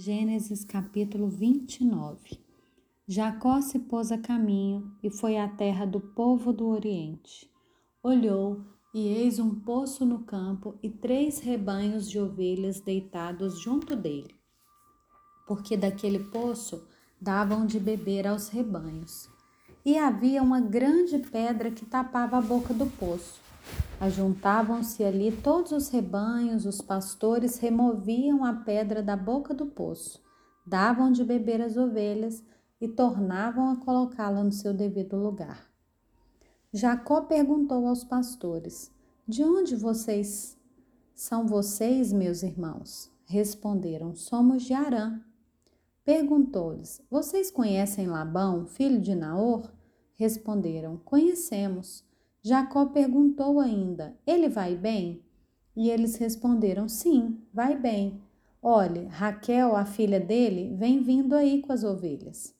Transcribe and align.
Gênesis 0.00 0.62
capítulo 0.62 1.26
29 1.26 2.38
Jacó 3.04 3.60
se 3.60 3.80
pôs 3.80 4.12
a 4.12 4.16
caminho 4.16 4.92
e 5.02 5.10
foi 5.10 5.36
à 5.36 5.48
terra 5.48 5.84
do 5.84 5.98
povo 5.98 6.52
do 6.52 6.68
Oriente. 6.68 7.50
Olhou 8.00 8.60
e 8.94 9.08
eis 9.08 9.40
um 9.40 9.56
poço 9.56 10.06
no 10.06 10.20
campo 10.20 10.78
e 10.84 10.88
três 10.88 11.40
rebanhos 11.40 12.08
de 12.08 12.16
ovelhas 12.16 12.80
deitados 12.80 13.58
junto 13.58 13.96
dele, 13.96 14.36
porque 15.48 15.76
daquele 15.76 16.20
poço 16.20 16.86
davam 17.20 17.66
de 17.66 17.80
beber 17.80 18.24
aos 18.24 18.50
rebanhos. 18.50 19.28
E 19.84 19.98
havia 19.98 20.44
uma 20.44 20.60
grande 20.60 21.18
pedra 21.18 21.72
que 21.72 21.84
tapava 21.84 22.38
a 22.38 22.40
boca 22.40 22.72
do 22.72 22.86
poço. 22.86 23.47
Ajuntavam-se 24.00 25.02
ali 25.02 25.32
todos 25.32 25.72
os 25.72 25.88
rebanhos, 25.88 26.64
os 26.64 26.80
pastores 26.80 27.58
removiam 27.58 28.44
a 28.44 28.52
pedra 28.52 29.02
da 29.02 29.16
boca 29.16 29.52
do 29.52 29.66
poço, 29.66 30.22
davam 30.64 31.10
de 31.10 31.24
beber 31.24 31.60
às 31.60 31.76
ovelhas 31.76 32.44
e 32.80 32.86
tornavam 32.86 33.70
a 33.70 33.76
colocá-la 33.76 34.44
no 34.44 34.52
seu 34.52 34.72
devido 34.72 35.16
lugar. 35.16 35.68
Jacó 36.72 37.22
perguntou 37.22 37.86
aos 37.88 38.04
pastores: 38.04 38.90
De 39.26 39.42
onde 39.42 39.74
vocês 39.74 40.56
são 41.14 41.46
vocês, 41.46 42.12
meus 42.12 42.42
irmãos? 42.42 43.10
Responderam: 43.24 44.14
Somos 44.14 44.62
de 44.62 44.74
Arã. 44.74 45.20
Perguntou-lhes: 46.04 47.02
Vocês 47.10 47.50
conhecem 47.50 48.06
Labão, 48.06 48.64
filho 48.64 49.00
de 49.00 49.14
Naor? 49.14 49.70
Responderam: 50.14 50.96
Conhecemos. 50.98 52.07
Jacó 52.42 52.86
perguntou 52.86 53.60
ainda: 53.60 54.16
Ele 54.26 54.48
vai 54.48 54.76
bem? 54.76 55.22
E 55.76 55.90
eles 55.90 56.16
responderam: 56.16 56.88
Sim, 56.88 57.38
vai 57.52 57.76
bem. 57.76 58.20
Olhe, 58.62 59.06
Raquel, 59.06 59.76
a 59.76 59.84
filha 59.84 60.18
dele, 60.18 60.74
vem 60.76 61.00
vindo 61.00 61.34
aí 61.34 61.62
com 61.62 61.72
as 61.72 61.84
ovelhas. 61.84 62.54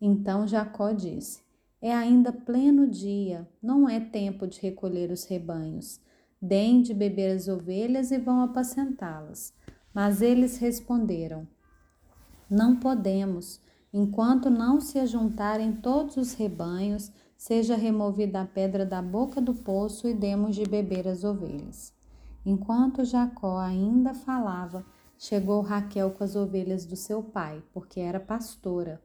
Então 0.00 0.46
Jacó 0.46 0.92
disse: 0.92 1.42
É 1.80 1.92
ainda 1.92 2.32
pleno 2.32 2.86
dia, 2.88 3.48
não 3.62 3.88
é 3.88 4.00
tempo 4.00 4.46
de 4.46 4.60
recolher 4.60 5.10
os 5.10 5.24
rebanhos. 5.24 6.00
Deem 6.40 6.82
de 6.82 6.92
beber 6.92 7.34
as 7.34 7.48
ovelhas 7.48 8.10
e 8.10 8.18
vão 8.18 8.42
apacentá-las. 8.42 9.54
Mas 9.94 10.20
eles 10.20 10.58
responderam: 10.58 11.46
Não 12.50 12.76
podemos, 12.76 13.60
enquanto 13.92 14.50
não 14.50 14.80
se 14.80 14.98
ajuntarem 14.98 15.72
todos 15.72 16.16
os 16.16 16.34
rebanhos, 16.34 17.12
seja 17.46 17.76
removida 17.76 18.40
a 18.40 18.46
pedra 18.46 18.86
da 18.86 19.02
boca 19.02 19.38
do 19.38 19.52
poço 19.52 20.08
e 20.08 20.14
demos 20.14 20.56
de 20.56 20.64
beber 20.64 21.06
as 21.06 21.24
ovelhas. 21.24 21.92
Enquanto 22.42 23.04
Jacó 23.04 23.58
ainda 23.58 24.14
falava, 24.14 24.82
chegou 25.18 25.60
Raquel 25.60 26.10
com 26.12 26.24
as 26.24 26.36
ovelhas 26.36 26.86
do 26.86 26.96
seu 26.96 27.22
pai, 27.22 27.62
porque 27.70 28.00
era 28.00 28.18
pastora. 28.18 28.98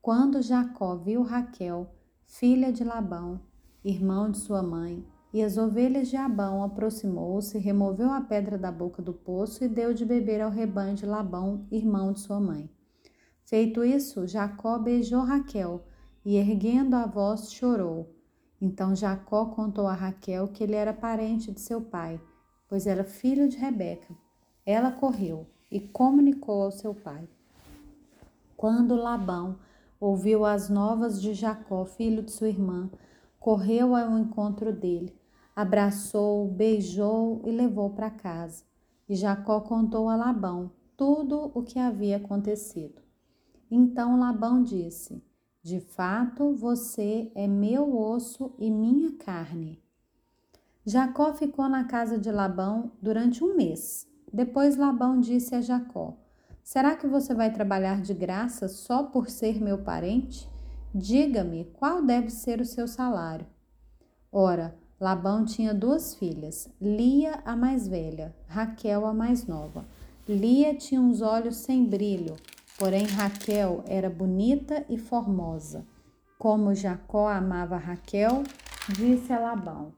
Quando 0.00 0.40
Jacó 0.40 0.96
viu 0.96 1.20
Raquel, 1.20 1.94
filha 2.24 2.72
de 2.72 2.82
Labão, 2.82 3.38
irmão 3.84 4.30
de 4.30 4.38
sua 4.38 4.62
mãe, 4.62 5.06
e 5.30 5.42
as 5.42 5.58
ovelhas 5.58 6.08
de 6.08 6.16
Abão, 6.16 6.64
aproximou-se, 6.64 7.58
removeu 7.58 8.10
a 8.10 8.22
pedra 8.22 8.56
da 8.56 8.72
boca 8.72 9.02
do 9.02 9.12
poço 9.12 9.62
e 9.62 9.68
deu 9.68 9.92
de 9.92 10.06
beber 10.06 10.40
ao 10.40 10.50
rebanho 10.50 10.94
de 10.94 11.04
Labão, 11.04 11.66
irmão 11.70 12.10
de 12.14 12.20
sua 12.20 12.40
mãe. 12.40 12.70
Feito 13.44 13.84
isso, 13.84 14.26
Jacó 14.26 14.78
beijou 14.78 15.20
Raquel 15.24 15.84
e, 16.24 16.36
erguendo 16.36 16.94
a 16.94 17.06
voz, 17.06 17.52
chorou. 17.52 18.14
Então 18.60 18.94
Jacó 18.94 19.46
contou 19.46 19.86
a 19.86 19.94
Raquel 19.94 20.48
que 20.48 20.62
ele 20.62 20.74
era 20.74 20.92
parente 20.92 21.50
de 21.50 21.60
seu 21.60 21.80
pai, 21.80 22.20
pois 22.68 22.86
era 22.86 23.04
filho 23.04 23.48
de 23.48 23.56
Rebeca. 23.56 24.14
Ela 24.66 24.92
correu 24.92 25.46
e 25.70 25.80
comunicou 25.80 26.62
ao 26.62 26.70
seu 26.70 26.94
pai. 26.94 27.26
Quando 28.56 28.94
Labão 28.94 29.58
ouviu 29.98 30.44
as 30.44 30.68
novas 30.68 31.20
de 31.20 31.32
Jacó, 31.32 31.84
filho 31.84 32.22
de 32.22 32.30
sua 32.30 32.48
irmã, 32.48 32.90
correu 33.38 33.96
ao 33.96 34.18
encontro 34.18 34.72
dele, 34.72 35.16
abraçou, 35.56 36.46
beijou 36.48 37.40
e 37.46 37.50
levou 37.50 37.90
para 37.90 38.10
casa. 38.10 38.64
E 39.08 39.14
Jacó 39.14 39.60
contou 39.60 40.08
a 40.08 40.16
Labão 40.16 40.70
tudo 40.96 41.50
o 41.54 41.62
que 41.62 41.78
havia 41.78 42.18
acontecido. 42.18 43.00
Então 43.70 44.20
Labão 44.20 44.62
disse: 44.62 45.24
De 45.62 45.78
fato, 45.78 46.54
você 46.54 47.30
é 47.34 47.46
meu 47.46 47.94
osso 47.94 48.52
e 48.58 48.70
minha 48.70 49.12
carne. 49.12 49.78
Jacó 50.86 51.34
ficou 51.34 51.68
na 51.68 51.84
casa 51.84 52.18
de 52.18 52.32
Labão 52.32 52.92
durante 53.02 53.44
um 53.44 53.54
mês. 53.54 54.08
Depois 54.32 54.76
Labão 54.76 55.20
disse 55.20 55.54
a 55.54 55.60
Jacó: 55.60 56.16
Será 56.62 56.96
que 56.96 57.06
você 57.06 57.34
vai 57.34 57.52
trabalhar 57.52 58.00
de 58.00 58.14
graça 58.14 58.68
só 58.68 59.02
por 59.02 59.28
ser 59.28 59.60
meu 59.60 59.78
parente? 59.78 60.48
Diga-me 60.94 61.66
qual 61.74 62.02
deve 62.02 62.30
ser 62.30 62.60
o 62.60 62.64
seu 62.64 62.88
salário. 62.88 63.46
Ora, 64.32 64.74
Labão 64.98 65.44
tinha 65.44 65.74
duas 65.74 66.14
filhas, 66.14 66.68
Lia, 66.80 67.40
a 67.44 67.54
mais 67.54 67.86
velha, 67.86 68.34
Raquel, 68.46 69.04
a 69.04 69.12
mais 69.12 69.46
nova. 69.46 69.84
Lia 70.28 70.74
tinha 70.74 71.00
uns 71.00 71.20
olhos 71.20 71.56
sem 71.56 71.84
brilho, 71.84 72.36
porém 72.80 73.04
Raquel 73.04 73.84
era 73.86 74.08
bonita 74.08 74.86
e 74.88 74.96
formosa. 74.96 75.86
Como 76.38 76.74
Jacó 76.74 77.28
amava 77.28 77.76
Raquel, 77.76 78.42
disse 78.88 79.30
a 79.34 79.38
Labão: 79.38 79.92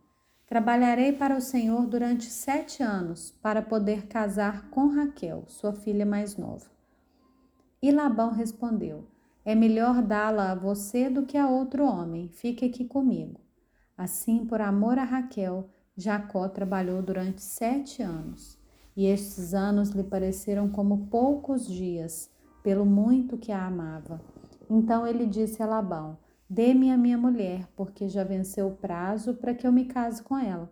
Trabalharei 0.48 1.12
para 1.12 1.37
o 1.37 1.41
Senhor 1.41 1.87
durante 1.87 2.25
sete 2.25 2.82
anos 2.82 3.31
para 3.41 3.62
poder 3.62 4.09
casar 4.09 4.69
com 4.69 4.88
Raquel, 4.88 5.44
sua 5.47 5.72
filha 5.72 6.04
mais 6.04 6.37
nova. 6.37 6.66
E 7.81 7.92
Labão 7.92 8.32
respondeu: 8.32 9.06
É 9.44 9.54
melhor 9.54 10.03
dá-la 10.03 10.50
a 10.50 10.56
você 10.56 11.09
do 11.09 11.25
que 11.25 11.38
a 11.38 11.48
outro 11.48 11.84
homem, 11.84 12.31
fique 12.31 12.65
aqui 12.65 12.84
comigo. 12.84 13.41
Assim, 13.97 14.44
por 14.44 14.60
amor 14.60 14.98
a 14.98 15.04
Raquel, 15.04 15.71
Jacó 15.97 16.48
trabalhou 16.48 17.00
durante 17.00 17.42
sete 17.42 18.03
anos, 18.03 18.59
e 18.97 19.06
estes 19.06 19.54
anos 19.54 19.91
lhe 19.91 20.03
pareceram 20.03 20.69
como 20.69 21.06
poucos 21.06 21.69
dias, 21.69 22.31
pelo 22.62 22.84
muito 22.84 23.37
que 23.37 23.53
a 23.53 23.67
amava. 23.67 24.21
Então 24.69 25.06
ele 25.06 25.27
disse 25.27 25.62
a 25.62 25.67
Labão: 25.67 26.19
Dê-me 26.49 26.91
a 26.91 26.97
minha 26.97 27.19
mulher, 27.19 27.67
porque 27.77 28.09
já 28.09 28.25
venceu 28.25 28.69
o 28.69 28.77
prazo 28.77 29.34
para 29.34 29.55
que 29.55 29.67
eu 29.67 29.73
me 29.73 29.87
case 29.87 30.23
com 30.23 30.37
ela. 30.37 30.71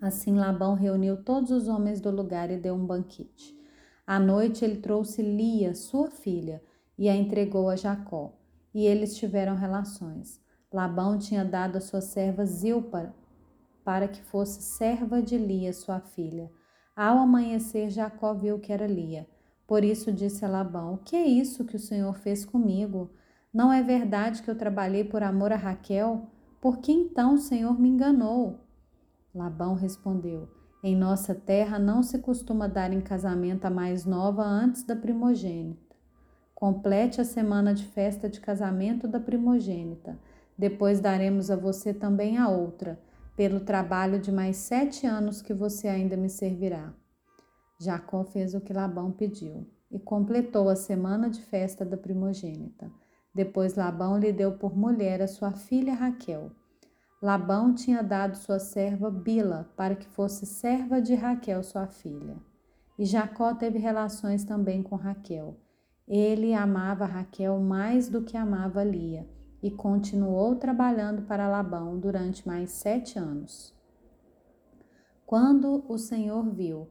Assim 0.00 0.34
Labão 0.34 0.74
reuniu 0.74 1.22
todos 1.22 1.50
os 1.50 1.68
homens 1.68 2.00
do 2.00 2.10
lugar 2.10 2.50
e 2.50 2.56
deu 2.56 2.74
um 2.74 2.84
banquete. 2.84 3.56
À 4.06 4.18
noite 4.18 4.64
ele 4.64 4.78
trouxe 4.78 5.22
Lia, 5.22 5.74
sua 5.74 6.10
filha, 6.10 6.62
e 6.98 7.08
a 7.08 7.14
entregou 7.14 7.68
a 7.68 7.76
Jacó, 7.76 8.32
e 8.74 8.84
eles 8.84 9.16
tiveram 9.16 9.54
relações. 9.54 10.40
Labão 10.72 11.18
tinha 11.18 11.44
dado 11.44 11.76
a 11.76 11.80
sua 11.80 12.00
serva 12.00 12.44
Zilpa 12.44 13.14
para 13.84 14.08
que 14.08 14.22
fosse 14.22 14.62
serva 14.62 15.22
de 15.22 15.36
Lia, 15.36 15.72
sua 15.72 16.00
filha. 16.00 16.50
Ao 16.94 17.18
amanhecer, 17.18 17.90
Jacó 17.90 18.34
viu 18.34 18.58
que 18.58 18.72
era 18.72 18.86
Lia. 18.86 19.26
Por 19.66 19.84
isso 19.84 20.12
disse 20.12 20.44
a 20.44 20.48
Labão: 20.48 20.94
O 20.94 20.98
que 20.98 21.16
é 21.16 21.26
isso 21.26 21.64
que 21.64 21.76
o 21.76 21.80
Senhor 21.80 22.16
fez 22.18 22.44
comigo? 22.44 23.10
Não 23.52 23.72
é 23.72 23.82
verdade 23.82 24.42
que 24.42 24.50
eu 24.50 24.56
trabalhei 24.56 25.04
por 25.04 25.22
amor 25.22 25.52
a 25.52 25.56
Raquel? 25.56 26.26
Por 26.60 26.78
que 26.78 26.92
então 26.92 27.34
o 27.34 27.38
Senhor 27.38 27.78
me 27.78 27.88
enganou? 27.88 28.60
Labão 29.34 29.74
respondeu: 29.74 30.48
Em 30.82 30.96
nossa 30.96 31.34
terra 31.34 31.78
não 31.78 32.02
se 32.02 32.18
costuma 32.18 32.66
dar 32.66 32.92
em 32.92 33.00
casamento 33.00 33.64
a 33.64 33.70
mais 33.70 34.04
nova 34.04 34.42
antes 34.42 34.82
da 34.82 34.96
primogênita. 34.96 35.96
Complete 36.54 37.20
a 37.20 37.24
semana 37.24 37.74
de 37.74 37.84
festa 37.84 38.28
de 38.28 38.40
casamento 38.40 39.08
da 39.08 39.18
primogênita. 39.18 40.18
Depois 40.56 41.00
daremos 41.00 41.50
a 41.50 41.56
você 41.56 41.92
também 41.92 42.38
a 42.38 42.48
outra, 42.48 43.00
pelo 43.36 43.60
trabalho 43.60 44.20
de 44.20 44.30
mais 44.30 44.58
sete 44.58 45.06
anos 45.06 45.42
que 45.42 45.52
você 45.52 45.88
ainda 45.88 46.16
me 46.16 46.28
servirá. 46.28 46.94
Jacó 47.82 48.22
fez 48.22 48.54
o 48.54 48.60
que 48.60 48.72
Labão 48.72 49.10
pediu 49.10 49.66
e 49.90 49.98
completou 49.98 50.68
a 50.68 50.76
semana 50.76 51.28
de 51.28 51.42
festa 51.42 51.84
da 51.84 51.96
primogênita. 51.96 52.90
Depois 53.34 53.74
Labão 53.74 54.18
lhe 54.18 54.32
deu 54.32 54.52
por 54.52 54.76
mulher 54.76 55.20
a 55.20 55.26
sua 55.26 55.52
filha 55.52 55.92
Raquel. 55.92 56.52
Labão 57.20 57.74
tinha 57.74 58.02
dado 58.02 58.36
sua 58.36 58.58
serva 58.58 59.10
Bila 59.10 59.68
para 59.76 59.96
que 59.96 60.06
fosse 60.06 60.46
serva 60.46 61.00
de 61.00 61.14
Raquel, 61.14 61.62
sua 61.62 61.88
filha. 61.88 62.36
E 62.98 63.04
Jacó 63.04 63.52
teve 63.54 63.78
relações 63.78 64.44
também 64.44 64.82
com 64.82 64.94
Raquel. 64.94 65.56
Ele 66.06 66.54
amava 66.54 67.04
Raquel 67.04 67.58
mais 67.58 68.08
do 68.08 68.22
que 68.22 68.36
amava 68.36 68.84
Lia 68.84 69.28
e 69.62 69.70
continuou 69.70 70.54
trabalhando 70.56 71.22
para 71.22 71.48
Labão 71.48 71.98
durante 71.98 72.46
mais 72.46 72.70
sete 72.70 73.18
anos. 73.18 73.74
Quando 75.24 75.84
o 75.88 75.96
Senhor 75.96 76.48
viu 76.50 76.88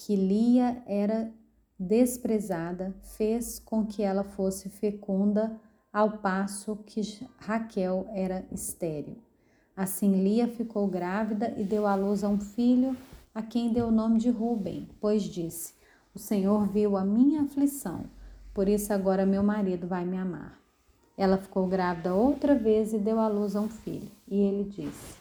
que 0.00 0.16
Lia 0.16 0.82
era 0.86 1.30
desprezada, 1.78 2.94
fez 3.02 3.58
com 3.58 3.84
que 3.84 4.02
ela 4.02 4.24
fosse 4.24 4.70
fecunda 4.70 5.60
ao 5.92 6.18
passo 6.18 6.76
que 6.86 7.02
Raquel 7.38 8.08
era 8.14 8.46
estéril. 8.50 9.18
Assim 9.76 10.22
Lia 10.22 10.48
ficou 10.48 10.86
grávida 10.86 11.52
e 11.54 11.64
deu 11.64 11.86
à 11.86 11.94
luz 11.94 12.24
a 12.24 12.30
um 12.30 12.40
filho, 12.40 12.96
a 13.34 13.42
quem 13.42 13.74
deu 13.74 13.88
o 13.88 13.92
nome 13.92 14.18
de 14.18 14.30
Ruben, 14.30 14.88
pois 14.98 15.22
disse: 15.22 15.74
O 16.14 16.18
Senhor 16.18 16.66
viu 16.66 16.96
a 16.96 17.04
minha 17.04 17.42
aflição, 17.42 18.06
por 18.54 18.70
isso 18.70 18.94
agora 18.94 19.26
meu 19.26 19.42
marido 19.42 19.86
vai 19.86 20.06
me 20.06 20.16
amar. 20.16 20.58
Ela 21.14 21.36
ficou 21.36 21.66
grávida 21.66 22.14
outra 22.14 22.54
vez 22.54 22.94
e 22.94 22.98
deu 22.98 23.20
à 23.20 23.28
luz 23.28 23.54
a 23.54 23.60
um 23.60 23.68
filho. 23.68 24.10
E 24.26 24.40
ele 24.40 24.64
disse: 24.64 25.14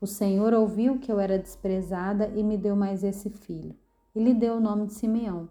O 0.00 0.08
Senhor 0.08 0.52
ouviu 0.52 0.98
que 0.98 1.12
eu 1.12 1.20
era 1.20 1.38
desprezada 1.38 2.26
e 2.34 2.42
me 2.42 2.56
deu 2.56 2.74
mais 2.74 3.04
esse 3.04 3.30
filho. 3.30 3.76
E 4.18 4.20
lhe 4.20 4.34
deu 4.34 4.56
o 4.56 4.60
nome 4.60 4.86
de 4.86 4.94
Simeão. 4.94 5.48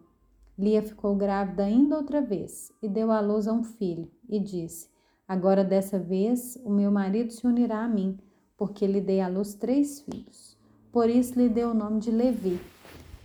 Lia 0.59 0.83
ficou 0.83 1.15
grávida 1.15 1.63
ainda 1.63 1.95
outra 1.95 2.21
vez 2.21 2.69
e 2.83 2.89
deu 2.89 3.13
à 3.13 3.21
luz 3.21 3.47
a 3.47 3.53
um 3.53 3.63
filho. 3.63 4.11
E 4.27 4.41
disse: 4.41 4.89
Agora 5.25 5.63
dessa 5.63 5.97
vez 5.97 6.61
o 6.65 6.69
meu 6.69 6.91
marido 6.91 7.31
se 7.31 7.47
unirá 7.47 7.85
a 7.85 7.87
mim, 7.87 8.19
porque 8.57 8.85
lhe 8.85 8.99
dei 8.99 9.21
à 9.21 9.29
luz 9.29 9.53
três 9.53 10.01
filhos. 10.01 10.57
Por 10.91 11.09
isso 11.09 11.39
lhe 11.39 11.47
deu 11.47 11.69
o 11.69 11.73
nome 11.73 12.01
de 12.01 12.11
Levi. 12.11 12.59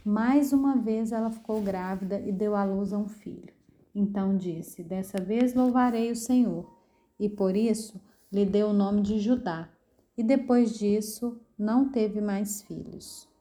Mais 0.04 0.52
uma 0.52 0.76
vez 0.76 1.10
ela 1.10 1.28
ficou 1.28 1.60
grávida 1.60 2.20
e 2.20 2.30
deu 2.30 2.54
à 2.54 2.62
luz 2.62 2.92
a 2.92 2.98
um 2.98 3.08
filho. 3.08 3.52
Então 3.92 4.36
disse: 4.36 4.84
Dessa 4.84 5.20
vez 5.20 5.54
louvarei 5.54 6.12
o 6.12 6.14
Senhor. 6.14 6.72
E 7.18 7.28
por 7.28 7.56
isso 7.56 8.00
lhe 8.32 8.46
deu 8.46 8.68
o 8.68 8.72
nome 8.72 9.02
de 9.02 9.18
Judá. 9.18 9.68
E 10.16 10.22
depois 10.22 10.78
disso 10.78 11.36
não 11.58 11.88
teve 11.88 12.20
mais 12.20 12.62
filhos. 12.62 13.31